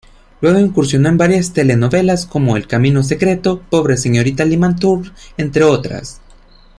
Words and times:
Luego 0.41 0.57
incursionó 0.57 1.09
en 1.09 1.17
varias 1.19 1.53
telenovelas 1.53 2.25
como 2.25 2.57
"El 2.57 2.65
camino 2.65 3.03
secreto", 3.03 3.61
"Pobre 3.69 3.97
señorita 3.97 4.43
Limantour", 4.45 5.13
entre 5.37 5.63
otras. 5.63 6.19